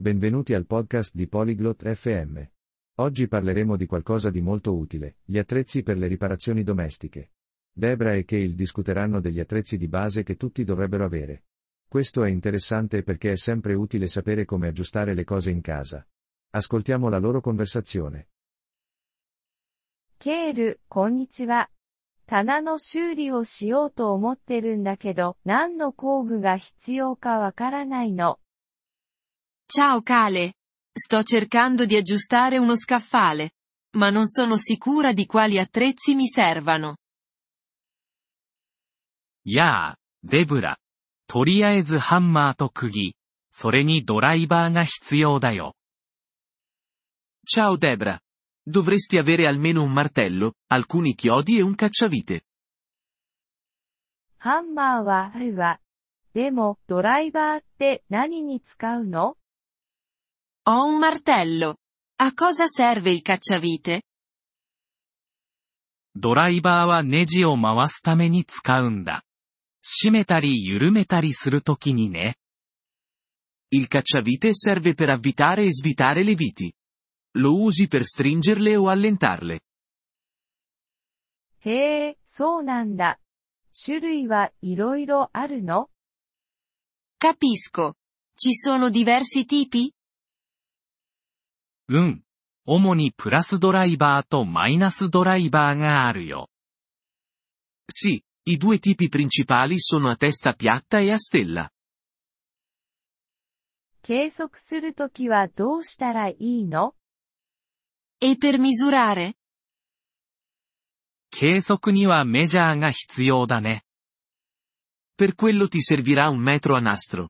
[0.00, 2.41] Benvenuti al podcast di Polyglot FM.
[2.99, 7.33] Oggi parleremo di qualcosa di molto utile, gli attrezzi per le riparazioni domestiche.
[7.71, 11.43] Debra e Cale discuteranno degli attrezzi di base che tutti dovrebbero avere.
[11.87, 16.07] Questo è interessante perché è sempre utile sapere come aggiustare le cose in casa.
[16.51, 18.27] Ascoltiamo la loro conversazione.
[20.19, 21.71] ケール、こんにちは。
[22.27, 28.39] 棚の修理をしようと思ってるんだけど、何の工具が必要かわからないの。
[29.70, 30.54] Ciao Cale.
[30.92, 33.52] Sto cercando di aggiustare uno scaffale.
[33.96, 36.96] Ma non sono sicura di quali attrezzi mi servano.
[39.44, 40.78] やあ、デブラ。
[41.28, 43.14] とりあえずハンマーと釘。
[43.50, 45.74] それにドライバーが必要だよ。
[47.46, 48.18] Ciao Debra.
[48.68, 52.42] Dovresti avere almeno un martello, alcuni chiodi e un cacciavite.
[54.38, 55.80] ハンマーはあるわ。
[56.34, 59.36] でも、ドライバーって何に使うの
[60.68, 61.76] Ho un martello.
[62.18, 64.02] A cosa serve il cacciavite?
[66.14, 69.22] ドライバーはネジを回すために使うんだ。
[69.84, 72.36] 締めたり緩めたりするときにね。
[73.70, 76.72] Il cacciavite serve per avvitare e svitare le viti.
[77.34, 79.60] Lo usi per stringerle o allentarle.
[81.60, 83.18] へえ、そうなんだ。
[83.74, 85.90] 種類はいろいろあるの
[87.18, 87.94] Capisco.
[88.34, 89.92] Ci sono diversi tipi?
[91.91, 92.23] うん。
[92.65, 96.49] 主にプラスドライバーとマイナスドライバーがあるよ。
[97.91, 101.69] Sì, i due tipi principali sono a testa piatta e a stella.
[104.03, 106.95] 計測するときはどうしたらいいの
[108.21, 109.33] E per misurare?
[111.29, 113.83] 計測にはメジャーが必要だね。
[115.17, 117.27] Per quello ti servirà un metro a nastro.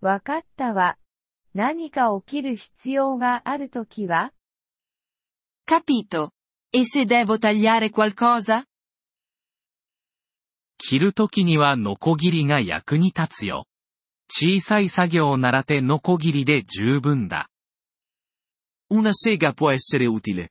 [0.00, 0.98] わかったわ。
[1.56, 4.34] 何か起きる必要があるときは
[5.66, 6.32] Capito.
[6.70, 8.66] E se devo tagliare qualcosa?
[10.76, 13.64] 切るときにはノコギリが役に立つよ。
[14.28, 17.48] 小さい作業なら手ノコギリで十分だ。
[18.90, 20.50] Una sega può essere utile.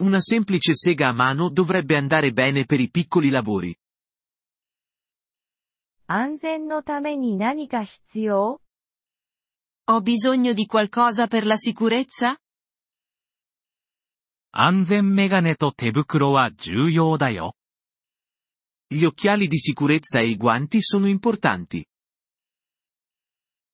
[0.00, 3.76] Una semplice sega a mano dovrebbe andare bene per i piccoli lavori.
[6.06, 8.60] 安全のために何か必要
[9.89, 12.37] Ho bisogno di qualcosa per la sicurezza?
[14.53, 17.55] 安全メガネと手袋は重要だよ。
[18.89, 21.85] Gli occhiali di sicurezza e i guanti sono importanti.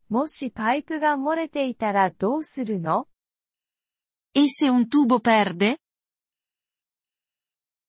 [0.10, 3.08] もしパイプが漏れていたらどうするの
[4.34, 5.78] E se un tubo perde?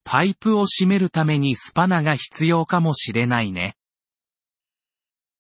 [0.05, 3.75] パイプを閉めるためにスパナが必要かもしれないね。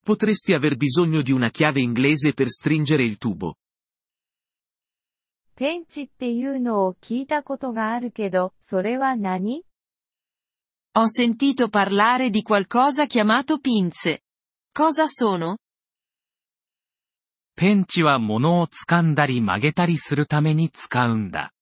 [0.04, 3.56] Potresti aver bisogno di una chiave inglese per stringere il tubo.
[5.54, 9.64] ペンチっていうのを聞いたことがあるけど、それは何
[10.96, 14.20] Ho sentito parlare di qualcosa chiamato pinze.
[14.72, 15.58] Cosa sono?
[17.56, 21.52] ペンチは物を掴んだり曲げたりするために使うんだ。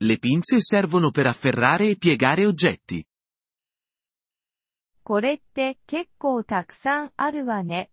[0.00, 3.04] Le pinze servono per afferrare e piegare oggetti.
[5.09, 7.89] これって結構たくさんあるわね。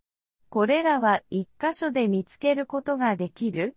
[0.50, 3.74] これらは一箇所で見つけることができる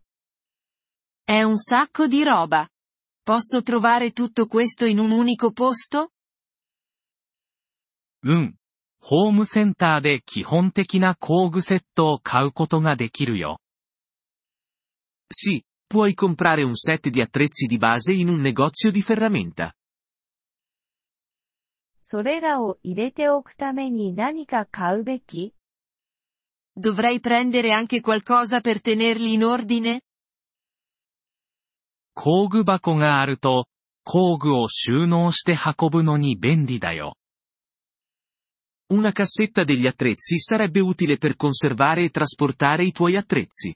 [1.25, 2.67] È un sacco di roba.
[3.23, 6.09] Posso trovare tutto questo in un unico posto?
[8.23, 8.55] うん。
[8.99, 13.61] ホームセンターで基本的な工具セットを買うことができるよ。
[15.31, 19.71] Sì, puoi comprare un set di attrezzi di base in un negozio di ferramenta.
[22.08, 25.54] それらを入れておくために何か買うべき
[26.76, 30.00] Dovrei prendere anche qualcosa per tenerli in ordine?
[32.14, 33.66] 工具箱があると、
[34.04, 37.14] 工具を収納して運ぶのに便利だよ。
[38.90, 43.74] Una cassetta degli attrezzi sarebbe utile per conservare e trasportare i tuoi attrezzi.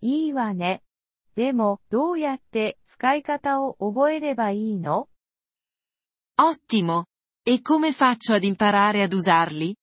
[0.00, 0.82] いいわね。
[1.34, 5.08] でも、どうやって使い方を覚えればいいの
[6.40, 7.06] Ottimo.
[7.42, 9.74] E come faccio ad imparare ad usarli?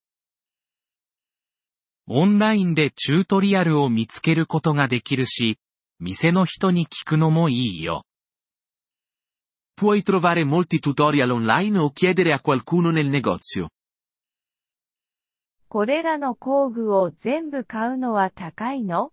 [2.07, 5.57] オンラインでチュートリアルを見つけることができるし、
[5.99, 8.03] 店の人に聞くのもいいよ。
[9.75, 13.69] Puoi trovare molti tutorial online o chiedere a qualcuno nel negozio.
[15.67, 19.11] これらの工具を全部買うのは高いの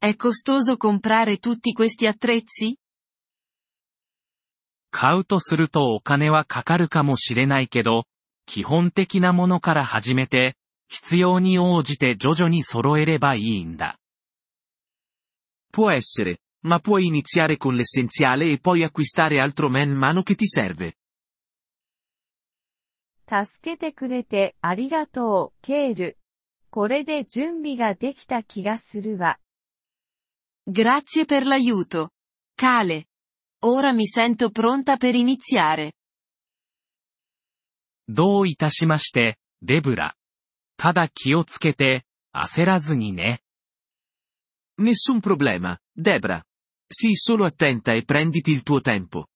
[0.00, 2.76] È costoso comprare tutti questi attrezzi?
[4.91, 8.05] 買うとするとお金はかかるかもしれないけど、
[8.45, 10.55] 基本的なものから始めて、
[10.89, 13.97] 必要に応じて徐々に揃えればいいんだ。
[15.71, 20.93] Può essere, ma puoi iniziare con l'essenziale e poi acquistare altro man mano che ti serve.
[23.25, 26.17] 助けてくれてありがとう、ケール。
[26.69, 29.39] これで準備ができた気がするわ。
[30.69, 32.09] Grazie per l'aiuto.
[32.57, 33.05] Kale.
[33.64, 35.92] Ora mi sento pronta per iniziare.
[38.08, 40.14] どういたしまして、デブラ。
[40.76, 42.04] ただ気をつけて、
[42.34, 43.40] 焦らずにね。
[44.78, 46.44] Nessun problema, Debra.
[46.88, 49.26] Sii solo attenta e prenditi il tuo tempo.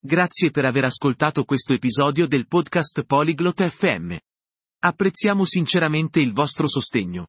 [0.00, 4.16] Grazie per aver ascoltato questo episodio del podcast Polyglot FM.
[4.78, 7.28] Apprezziamo sinceramente il vostro sostegno.